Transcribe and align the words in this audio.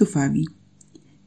tu 0.00 0.06
Fabi. 0.06 0.46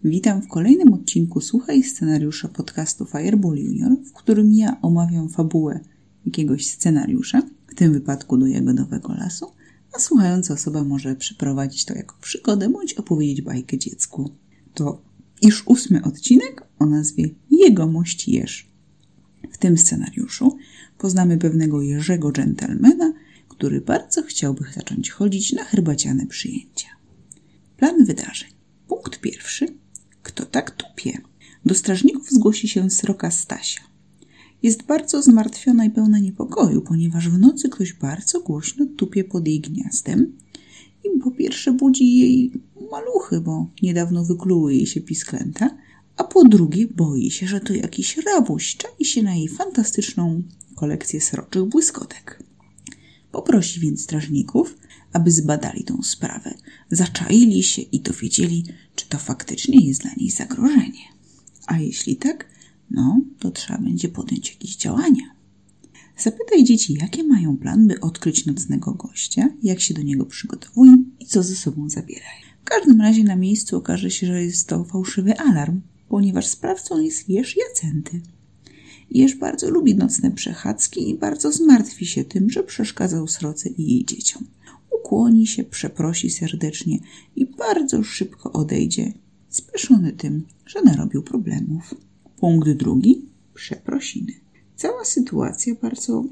Witam 0.03 0.41
w 0.41 0.47
kolejnym 0.47 0.93
odcinku 0.93 1.41
Słuchaj 1.41 1.83
scenariusza 1.83 2.47
podcastu 2.47 3.05
Fireball 3.05 3.57
Junior, 3.57 3.91
w 4.05 4.13
którym 4.13 4.53
ja 4.53 4.81
omawiam 4.81 5.29
fabułę 5.29 5.79
jakiegoś 6.25 6.67
scenariusza, 6.67 7.41
w 7.67 7.75
tym 7.75 7.93
wypadku 7.93 8.37
do 8.37 8.47
Jagodowego 8.47 9.13
Lasu, 9.13 9.51
a 9.95 9.99
słuchająca 9.99 10.53
osoba 10.53 10.83
może 10.83 11.15
przeprowadzić 11.15 11.85
to 11.85 11.95
jako 11.95 12.15
przygodę 12.21 12.69
bądź 12.69 12.93
opowiedzieć 12.93 13.41
bajkę 13.41 13.77
dziecku. 13.77 14.29
To 14.73 15.01
już 15.41 15.63
ósmy 15.65 16.03
odcinek 16.03 16.67
o 16.79 16.85
nazwie 16.85 17.29
Jegomość 17.51 18.27
Jeż. 18.27 18.71
W 19.51 19.57
tym 19.57 19.77
scenariuszu 19.77 20.57
poznamy 20.97 21.37
pewnego 21.37 21.81
Jerzego 21.81 22.31
dżentelmena, 22.31 23.13
który 23.47 23.81
bardzo 23.81 24.23
chciałby 24.23 24.65
zacząć 24.75 25.11
chodzić 25.11 25.53
na 25.53 25.63
herbaciane 25.63 26.25
przyjęcia. 26.25 26.87
Plan 27.77 28.05
wydarzeń. 28.05 28.52
Punkt 28.93 29.19
pierwszy. 29.19 29.65
Kto 30.23 30.45
tak 30.45 30.71
tupie? 30.71 31.21
Do 31.65 31.75
strażników 31.75 32.29
zgłosi 32.29 32.67
się 32.67 32.89
sroka 32.89 33.31
Stasia. 33.31 33.81
Jest 34.63 34.83
bardzo 34.83 35.21
zmartwiona 35.21 35.85
i 35.85 35.89
pełna 35.89 36.19
niepokoju, 36.19 36.81
ponieważ 36.81 37.29
w 37.29 37.39
nocy 37.39 37.69
ktoś 37.69 37.93
bardzo 37.93 38.39
głośno 38.41 38.85
tupie 38.97 39.23
pod 39.23 39.47
jej 39.47 39.59
gniazdem 39.59 40.37
i 41.03 41.19
po 41.19 41.31
pierwsze 41.31 41.71
budzi 41.71 42.17
jej 42.17 42.51
maluchy, 42.91 43.41
bo 43.41 43.67
niedawno 43.81 44.25
wykluły 44.25 44.75
jej 44.75 44.85
się 44.85 45.01
pisklęta, 45.01 45.77
a 46.17 46.23
po 46.23 46.43
drugie 46.43 46.87
boi 46.87 47.31
się, 47.31 47.47
że 47.47 47.59
to 47.59 47.73
jakiś 47.73 48.17
rabuś 48.17 48.77
czai 48.77 49.05
się 49.05 49.23
na 49.23 49.35
jej 49.35 49.47
fantastyczną 49.47 50.43
kolekcję 50.75 51.21
sroczych 51.21 51.63
błyskotek. 51.63 52.43
Poprosi 53.31 53.79
więc 53.79 54.03
strażników, 54.03 54.77
aby 55.13 55.31
zbadali 55.31 55.83
tą 55.83 56.03
sprawę, 56.03 56.53
zaczaili 56.91 57.63
się 57.63 57.81
i 57.81 57.99
dowiedzieli, 57.99 58.63
czy 58.95 59.09
to 59.09 59.17
faktycznie 59.17 59.87
jest 59.87 60.01
dla 60.01 60.11
niej 60.17 60.29
zagrożenie. 60.29 61.03
A 61.67 61.79
jeśli 61.79 62.15
tak, 62.15 62.49
no 62.91 63.21
to 63.39 63.51
trzeba 63.51 63.79
będzie 63.79 64.09
podjąć 64.09 64.49
jakieś 64.49 64.75
działania. 64.75 65.33
Zapytaj 66.17 66.63
dzieci, 66.63 66.97
jakie 67.01 67.23
mają 67.23 67.57
plan, 67.57 67.87
by 67.87 67.99
odkryć 67.99 68.45
nocnego 68.45 68.93
gościa, 68.93 69.49
jak 69.63 69.81
się 69.81 69.93
do 69.93 70.01
niego 70.01 70.25
przygotowują 70.25 71.03
i 71.19 71.25
co 71.25 71.43
ze 71.43 71.55
sobą 71.55 71.89
zabierają. 71.89 72.43
W 72.61 72.63
każdym 72.63 73.01
razie 73.01 73.23
na 73.23 73.35
miejscu 73.35 73.77
okaże 73.77 74.11
się, 74.11 74.27
że 74.27 74.43
jest 74.43 74.67
to 74.67 74.83
fałszywy 74.83 75.37
alarm, 75.37 75.81
ponieważ 76.09 76.47
sprawcą 76.47 77.01
jest 77.01 77.29
Jeż 77.29 77.55
Jacenty. 77.57 78.21
Jeż 79.11 79.35
bardzo 79.35 79.69
lubi 79.69 79.95
nocne 79.95 80.31
przechadzki 80.31 81.09
i 81.09 81.17
bardzo 81.17 81.51
zmartwi 81.51 82.05
się 82.05 82.23
tym, 82.23 82.49
że 82.49 82.63
przeszkadzał 82.63 83.27
sroce 83.27 83.69
i 83.69 83.93
jej 83.93 84.05
dzieciom. 84.05 84.47
Ukłoni 85.13 85.47
się, 85.47 85.63
przeprosi 85.63 86.29
serdecznie 86.29 86.99
i 87.35 87.45
bardzo 87.45 88.03
szybko 88.03 88.51
odejdzie, 88.51 89.13
spieszony 89.49 90.13
tym, 90.13 90.45
że 90.65 90.81
narobił 90.81 91.23
problemów. 91.23 91.95
Punkt 92.37 92.69
drugi. 92.69 93.25
Przeprosiny. 93.53 94.33
Cała 94.75 95.05
sytuacja 95.05 95.75
bardzo 95.81 96.23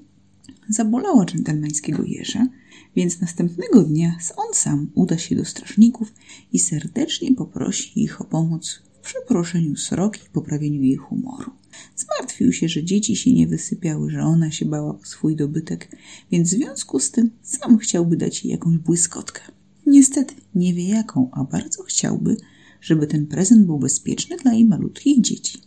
zabolała 0.69 1.25
dżentelmeńskiego 1.25 2.03
jeża, 2.03 2.47
więc 2.95 3.21
następnego 3.21 3.83
dnia 3.83 4.17
on 4.37 4.53
sam 4.53 4.91
uda 4.95 5.17
się 5.17 5.35
do 5.35 5.45
strażników 5.45 6.13
i 6.53 6.59
serdecznie 6.59 7.35
poprosi 7.35 8.03
ich 8.03 8.21
o 8.21 8.23
pomoc 8.23 8.81
w 8.93 8.99
przeproszeniu 8.99 9.75
sroki 9.75 10.21
i 10.27 10.29
poprawieniu 10.29 10.81
jej 10.81 10.95
humoru. 10.95 11.51
Zmartwił 11.95 12.53
się, 12.53 12.69
że 12.69 12.83
dzieci 12.83 13.15
się 13.15 13.33
nie 13.33 13.47
wysypiały, 13.47 14.11
że 14.11 14.21
ona 14.21 14.51
się 14.51 14.65
bała 14.65 14.99
o 14.99 15.05
swój 15.05 15.35
dobytek, 15.35 15.97
więc 16.31 16.49
w 16.49 16.51
związku 16.51 16.99
z 16.99 17.11
tym 17.11 17.31
sam 17.41 17.77
chciałby 17.77 18.17
dać 18.17 18.45
jej 18.45 18.51
jakąś 18.51 18.77
błyskotkę. 18.77 19.41
Niestety 19.85 20.35
nie 20.55 20.73
wie 20.73 20.87
jaką, 20.87 21.29
a 21.31 21.43
bardzo 21.43 21.83
chciałby, 21.83 22.37
żeby 22.81 23.07
ten 23.07 23.27
prezent 23.27 23.65
był 23.65 23.79
bezpieczny 23.79 24.37
dla 24.37 24.53
jej 24.53 24.65
malutkich 24.65 25.21
dzieci. 25.21 25.61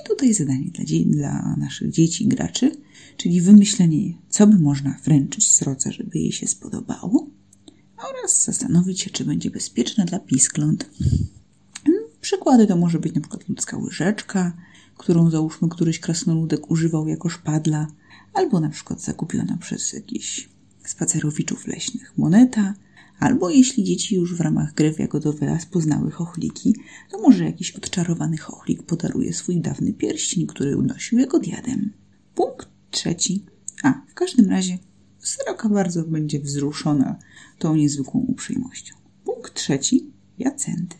I 0.00 0.08
tutaj 0.08 0.34
zadanie 0.34 0.70
dla, 0.70 0.84
dla 1.04 1.56
naszych 1.56 1.90
dzieci, 1.90 2.26
graczy, 2.26 2.76
czyli 3.16 3.40
wymyślenie, 3.40 4.14
co 4.28 4.46
by 4.46 4.58
można 4.58 4.98
wręczyć 5.04 5.52
sroce, 5.52 5.92
żeby 5.92 6.18
jej 6.18 6.32
się 6.32 6.46
spodobało, 6.46 7.30
oraz 7.96 8.44
zastanowić 8.44 9.00
się, 9.00 9.10
czy 9.10 9.24
będzie 9.24 9.50
bezpieczne 9.50 10.04
dla 10.04 10.18
piskląt. 10.18 10.90
Przykłady 12.20 12.66
to 12.66 12.76
może 12.76 12.98
być 12.98 13.12
przykład 13.12 13.48
ludzka 13.48 13.76
łyżeczka, 13.76 14.56
którą 14.96 15.30
załóżmy 15.30 15.68
któryś 15.68 15.98
krasnoludek 15.98 16.70
używał 16.70 17.08
jako 17.08 17.28
szpadla, 17.28 17.86
albo 18.34 18.60
na 18.60 18.68
przykład 18.68 19.00
zakupiona 19.00 19.56
przez 19.56 19.92
jakichś 19.92 20.48
spacerowiczów 20.84 21.66
leśnych 21.66 22.18
moneta, 22.18 22.74
albo 23.18 23.50
jeśli 23.50 23.84
dzieci 23.84 24.14
już 24.14 24.34
w 24.34 24.40
ramach 24.40 24.74
gry 24.74 24.92
w 24.92 24.98
Jagodowy 24.98 25.46
Las 25.46 25.66
poznały 25.66 26.10
chochliki, 26.10 26.74
to 27.10 27.22
może 27.22 27.44
jakiś 27.44 27.70
odczarowany 27.70 28.36
chochlik 28.36 28.82
podaruje 28.82 29.32
swój 29.32 29.60
dawny 29.60 29.92
pierścień, 29.92 30.46
który 30.46 30.76
unosił 30.76 31.18
jego 31.18 31.38
diadem. 31.38 31.92
Punkt 32.34 32.68
trzeci. 32.90 33.44
A, 33.82 33.92
w 34.08 34.14
każdym 34.14 34.50
razie 34.50 34.78
sroka 35.18 35.68
bardzo 35.68 36.02
będzie 36.02 36.40
wzruszona 36.40 37.18
tą 37.58 37.76
niezwykłą 37.76 38.20
uprzejmością. 38.20 38.94
Punkt 39.24 39.54
trzeci. 39.54 40.10
Jacenty. 40.38 40.96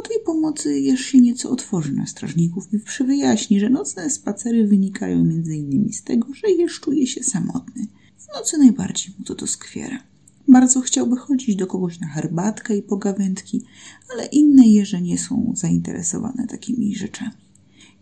Po 0.00 0.08
tej 0.08 0.20
pomocy 0.26 0.80
Jerz 0.80 1.06
się 1.06 1.20
nieco 1.20 1.50
otworzy 1.50 1.92
na 1.92 2.06
strażników 2.06 2.68
i 2.74 3.04
wyjaśni, 3.04 3.60
że 3.60 3.70
nocne 3.70 4.10
spacery 4.10 4.66
wynikają 4.66 5.20
m.in. 5.20 5.92
z 5.92 6.02
tego, 6.02 6.34
że 6.34 6.50
Jerz 6.50 6.80
czuje 6.80 7.06
się 7.06 7.22
samotny. 7.24 7.86
W 8.18 8.34
nocy 8.34 8.58
najbardziej 8.58 9.14
mu 9.18 9.24
to 9.24 9.34
doskwiera. 9.34 10.02
Bardzo 10.48 10.80
chciałby 10.80 11.16
chodzić 11.16 11.56
do 11.56 11.66
kogoś 11.66 12.00
na 12.00 12.06
herbatkę 12.06 12.76
i 12.76 12.82
pogawędki, 12.82 13.62
ale 14.12 14.26
inne 14.26 14.68
jeże 14.68 15.02
nie 15.02 15.18
są 15.18 15.52
zainteresowane 15.56 16.46
takimi 16.46 16.94
rzeczami. 16.94 17.32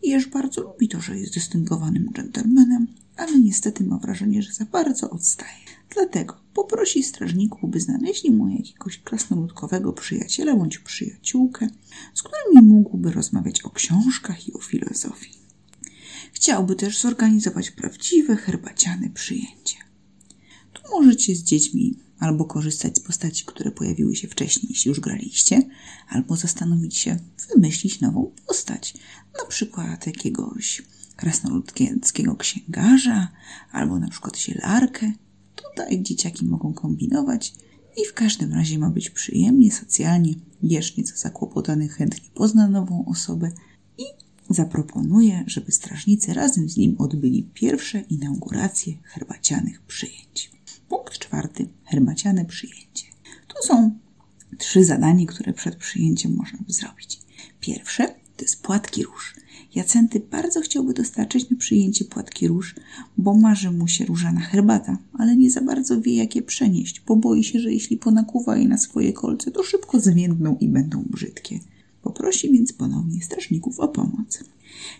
Jerz 0.02 0.26
bardzo 0.26 0.62
lubi 0.62 0.88
to, 0.88 1.00
że 1.00 1.18
jest 1.18 1.34
dystyngowanym 1.34 2.10
dżentelmenem, 2.12 2.86
ale 3.16 3.38
niestety 3.38 3.84
ma 3.84 3.98
wrażenie, 3.98 4.42
że 4.42 4.52
za 4.52 4.64
bardzo 4.64 5.10
odstaje. 5.10 5.64
Dlatego 5.94 6.34
poprosi 6.62 7.02
strażników, 7.02 7.70
by 7.70 7.80
znaleźli 7.80 8.30
mu 8.30 8.48
jakiegoś 8.48 8.98
krasnoludkowego 8.98 9.92
przyjaciela 9.92 10.56
bądź 10.56 10.78
przyjaciółkę, 10.78 11.68
z 12.14 12.22
którymi 12.22 12.68
mógłby 12.68 13.12
rozmawiać 13.12 13.62
o 13.62 13.70
książkach 13.70 14.48
i 14.48 14.52
o 14.52 14.58
filozofii. 14.58 15.38
Chciałby 16.32 16.76
też 16.76 17.00
zorganizować 17.00 17.70
prawdziwe 17.70 18.36
herbaciane 18.36 19.10
przyjęcie. 19.10 19.76
Tu 20.72 20.82
możecie 20.90 21.34
z 21.36 21.42
dziećmi 21.42 21.98
albo 22.18 22.44
korzystać 22.44 22.96
z 22.96 23.00
postaci, 23.00 23.44
które 23.44 23.70
pojawiły 23.70 24.16
się 24.16 24.28
wcześniej, 24.28 24.66
jeśli 24.70 24.88
już 24.88 25.00
graliście, 25.00 25.62
albo 26.08 26.36
zastanowić 26.36 26.96
się, 26.96 27.16
wymyślić 27.54 28.00
nową 28.00 28.32
postać, 28.46 28.94
na 29.42 29.46
przykład 29.48 30.06
jakiegoś 30.06 30.82
krasnoludkiego 31.16 32.36
księgarza, 32.36 33.28
albo 33.72 33.98
na 33.98 34.08
przykład 34.08 34.38
zielarkę. 34.38 35.12
Tutaj 35.62 36.02
dzieciaki 36.02 36.46
mogą 36.46 36.74
kombinować 36.74 37.54
i 37.96 38.04
w 38.04 38.14
każdym 38.14 38.52
razie 38.52 38.78
ma 38.78 38.90
być 38.90 39.10
przyjemnie, 39.10 39.72
socjalnie. 39.72 40.34
Jesz 40.62 40.96
nieco 40.96 41.16
zakłopotany 41.16 41.88
chętnie 41.88 42.28
pozna 42.34 42.68
nową 42.68 43.04
osobę 43.04 43.50
i 43.98 44.04
zaproponuje, 44.50 45.44
żeby 45.46 45.72
strażnicy 45.72 46.34
razem 46.34 46.68
z 46.68 46.76
nim 46.76 46.96
odbyli 46.98 47.42
pierwsze 47.54 48.00
inauguracje 48.00 48.92
herbacianych 49.04 49.82
przyjęć. 49.82 50.50
Punkt 50.88 51.18
czwarty. 51.18 51.68
Herbaciane 51.84 52.44
przyjęcie. 52.44 53.04
To 53.48 53.62
są 53.66 53.98
trzy 54.58 54.84
zadania, 54.84 55.26
które 55.26 55.52
przed 55.52 55.76
przyjęciem 55.76 56.34
można 56.34 56.58
by 56.66 56.72
zrobić. 56.72 57.20
Pierwsze 57.60 58.06
to 58.36 58.44
jest 58.44 58.62
płatki 58.62 59.04
róż. 59.04 59.34
Jacenty 59.74 60.20
bardzo 60.20 60.60
chciałby 60.60 60.94
dostarczyć 60.94 61.50
na 61.50 61.56
przyjęcie 61.56 62.04
płatki 62.04 62.48
róż, 62.48 62.74
bo 63.18 63.34
marzy 63.34 63.70
mu 63.70 63.88
się 63.88 64.04
różana 64.04 64.40
herbata, 64.40 64.98
ale 65.12 65.36
nie 65.36 65.50
za 65.50 65.60
bardzo 65.60 66.00
wie, 66.00 66.16
jak 66.16 66.36
je 66.36 66.42
przenieść, 66.42 67.02
bo 67.06 67.16
boi 67.16 67.44
się, 67.44 67.60
że 67.60 67.72
jeśli 67.72 67.96
ponakuwa 67.96 68.56
je 68.56 68.68
na 68.68 68.78
swoje 68.78 69.12
kolce, 69.12 69.50
to 69.50 69.62
szybko 69.62 70.00
zwiędną 70.00 70.56
i 70.60 70.68
będą 70.68 71.04
brzydkie. 71.10 71.60
Poprosi 72.02 72.52
więc 72.52 72.72
ponownie 72.72 73.22
strażników 73.22 73.80
o 73.80 73.88
pomoc. 73.88 74.44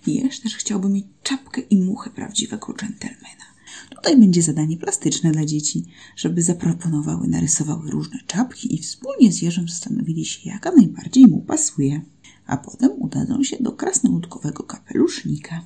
Jesz 0.07 0.41
też 0.41 0.57
chciałby 0.57 0.89
mieć 0.89 1.05
czapkę 1.23 1.61
i 1.61 1.83
muchę 1.83 2.11
prawdziwego 2.11 2.75
dżentelmena. 2.75 3.49
Tutaj 3.97 4.17
będzie 4.17 4.43
zadanie 4.43 4.77
plastyczne 4.77 5.33
dla 5.33 5.45
dzieci, 5.45 5.85
żeby 6.17 6.43
zaproponowały, 6.43 7.29
narysowały 7.29 7.91
różne 7.91 8.19
czapki 8.27 8.75
i 8.75 8.83
wspólnie 8.83 9.33
z 9.33 9.43
Jerzem 9.43 9.69
zastanowili 9.69 10.25
się, 10.25 10.51
jaka 10.51 10.73
najbardziej 10.73 11.27
mu 11.27 11.41
pasuje. 11.41 12.01
A 12.49 12.57
potem 12.57 12.91
udadzą 12.93 13.45
się 13.45 13.57
do 13.61 13.73
krasnoludkowego 13.73 14.63
kapelusznika. 14.63 15.65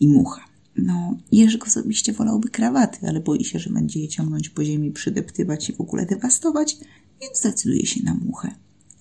I 0.00 0.08
mucha. 0.08 0.44
No, 0.76 1.18
Jerzek 1.32 1.66
osobiście 1.66 2.12
wolałby 2.12 2.48
krawaty, 2.48 2.98
ale 3.08 3.20
boi 3.20 3.44
się, 3.44 3.58
że 3.58 3.70
będzie 3.70 4.00
je 4.00 4.08
ciągnąć 4.08 4.48
po 4.48 4.64
ziemi, 4.64 4.90
przydeptywać 4.90 5.70
i 5.70 5.72
w 5.72 5.80
ogóle 5.80 6.06
dewastować, 6.06 6.76
więc 7.20 7.38
zdecyduje 7.38 7.86
się 7.86 8.02
na 8.02 8.14
muchę. 8.14 8.54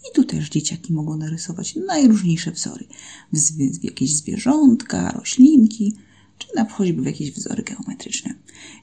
I 0.09 0.15
tu 0.15 0.23
też 0.23 0.49
dzieciaki 0.49 0.93
mogą 0.93 1.17
narysować 1.17 1.75
najróżniejsze 1.75 2.51
wzory. 2.51 2.85
W, 3.33 3.83
jakieś 3.83 4.15
zwierzątka, 4.15 5.11
roślinki, 5.11 5.95
czy 6.37 6.47
na 6.55 6.69
choćby 6.69 7.01
w 7.01 7.05
jakieś 7.05 7.31
wzory 7.31 7.63
geometryczne. 7.63 8.33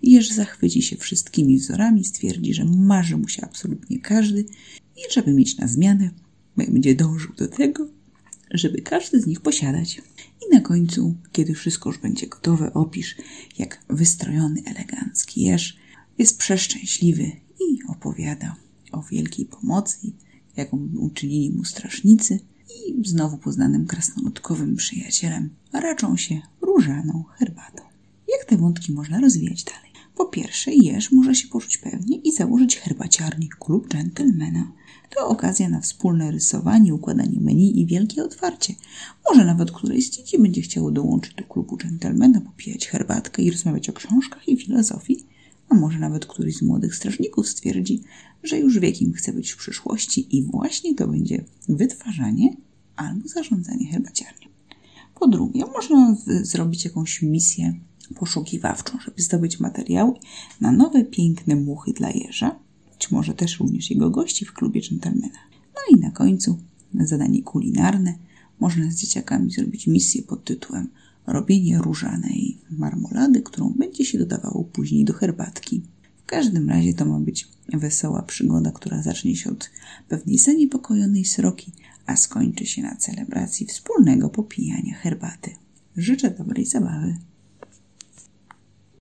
Jeż 0.02 0.30
zachwyci 0.30 0.82
się 0.82 0.96
wszystkimi 0.96 1.58
wzorami, 1.58 2.04
stwierdzi, 2.04 2.54
że 2.54 2.64
marzy 2.64 3.16
mu 3.16 3.28
się 3.28 3.42
absolutnie 3.44 4.00
każdy 4.00 4.44
i 4.96 5.12
żeby 5.12 5.32
mieć 5.32 5.58
na 5.58 5.68
zmianę, 5.68 6.10
będzie 6.56 6.94
dążył 6.94 7.34
do 7.34 7.48
tego, 7.48 7.99
żeby 8.50 8.82
każdy 8.82 9.20
z 9.20 9.26
nich 9.26 9.40
posiadać. 9.40 10.02
I 10.46 10.54
na 10.54 10.60
końcu, 10.60 11.14
kiedy 11.32 11.54
wszystko 11.54 11.90
już 11.90 11.98
będzie 11.98 12.26
gotowe, 12.26 12.74
opisz, 12.74 13.16
jak 13.58 13.84
wystrojony, 13.88 14.62
elegancki 14.66 15.40
jeż 15.42 15.76
jest 16.18 16.38
przeszczęśliwy 16.38 17.24
i 17.60 17.78
opowiada 17.88 18.56
o 18.92 19.02
wielkiej 19.02 19.46
pomocy, 19.46 20.12
jaką 20.56 20.88
uczynili 20.98 21.50
mu 21.50 21.64
strasznicy 21.64 22.40
i 22.68 23.08
znowu 23.08 23.38
poznanym 23.38 23.86
krasnoludkowym 23.86 24.76
przyjacielem 24.76 25.50
raczą 25.72 26.16
się 26.16 26.40
różaną 26.60 27.24
herbatą. 27.38 27.82
Jak 28.28 28.44
te 28.44 28.56
wątki 28.56 28.92
można 28.92 29.20
rozwijać 29.20 29.64
dalej? 29.64 29.89
Po 30.20 30.26
pierwsze, 30.26 30.74
Jeż 30.74 31.12
może 31.12 31.34
się 31.34 31.48
poczuć 31.48 31.78
pewnie 31.78 32.16
i 32.16 32.32
założyć 32.32 32.76
herbaciarni 32.76 33.48
klub 33.58 33.88
dżentelmena. 33.88 34.72
To 35.16 35.28
okazja 35.28 35.68
na 35.68 35.80
wspólne 35.80 36.30
rysowanie, 36.30 36.94
układanie 36.94 37.40
menu 37.40 37.80
i 37.80 37.86
wielkie 37.86 38.24
otwarcie. 38.24 38.74
Może 39.28 39.44
nawet 39.44 39.72
któreś 39.72 40.06
z 40.06 40.10
dzieci 40.10 40.38
będzie 40.38 40.62
chciało 40.62 40.90
dołączyć 40.90 41.34
do 41.34 41.44
klubu 41.44 41.76
dżentelmena, 41.76 42.40
popijać 42.40 42.88
herbatkę 42.88 43.42
i 43.42 43.50
rozmawiać 43.50 43.88
o 43.88 43.92
książkach 43.92 44.48
i 44.48 44.56
filozofii. 44.56 45.24
A 45.68 45.74
może 45.74 45.98
nawet 45.98 46.26
któryś 46.26 46.56
z 46.56 46.62
młodych 46.62 46.94
strażników 46.94 47.48
stwierdzi, 47.48 48.02
że 48.42 48.58
już 48.58 48.78
wie 48.78 48.92
kim 48.92 49.12
chce 49.12 49.32
być 49.32 49.50
w 49.50 49.56
przyszłości 49.56 50.36
i 50.36 50.42
właśnie 50.42 50.94
to 50.94 51.08
będzie 51.08 51.44
wytwarzanie 51.68 52.56
albo 52.96 53.28
zarządzanie 53.28 53.86
herbaciarnią. 53.92 54.48
Po 55.20 55.28
drugie, 55.28 55.64
można 55.66 56.16
zrobić 56.42 56.84
jakąś 56.84 57.22
misję 57.22 57.74
poszukiwawczą, 58.14 58.98
żeby 59.04 59.22
zdobyć 59.22 59.60
materiały 59.60 60.12
na 60.60 60.72
nowe, 60.72 61.04
piękne 61.04 61.56
muchy 61.56 61.92
dla 61.92 62.10
jeża, 62.10 62.58
być 62.92 63.10
może 63.10 63.34
też 63.34 63.60
również 63.60 63.90
jego 63.90 64.10
gości 64.10 64.44
w 64.44 64.52
klubie 64.52 64.80
dżentelmena. 64.80 65.38
No 65.74 65.96
i 65.96 66.00
na 66.00 66.10
końcu 66.10 66.58
zadanie 66.94 67.42
kulinarne. 67.42 68.14
Można 68.60 68.90
z 68.90 68.96
dzieciakami 68.96 69.50
zrobić 69.50 69.86
misję 69.86 70.22
pod 70.22 70.44
tytułem 70.44 70.88
robienie 71.26 71.78
różanej 71.78 72.58
marmolady, 72.70 73.42
którą 73.42 73.70
będzie 73.70 74.04
się 74.04 74.18
dodawało 74.18 74.64
później 74.64 75.04
do 75.04 75.12
herbatki. 75.12 75.82
W 76.22 76.26
każdym 76.26 76.68
razie 76.68 76.94
to 76.94 77.04
ma 77.04 77.20
być 77.20 77.48
wesoła 77.72 78.22
przygoda, 78.22 78.72
która 78.72 79.02
zacznie 79.02 79.36
się 79.36 79.50
od 79.50 79.70
pewnej 80.08 80.38
zaniepokojonej 80.38 81.24
sroki, 81.24 81.72
a 82.06 82.16
skończy 82.16 82.66
się 82.66 82.82
na 82.82 82.96
celebracji 82.96 83.66
wspólnego 83.66 84.28
popijania 84.28 84.94
herbaty. 84.94 85.50
Życzę 85.96 86.30
dobrej 86.30 86.66
zabawy. 86.66 87.16